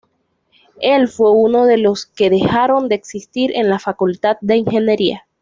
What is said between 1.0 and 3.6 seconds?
fue uno de los que dejaron de existir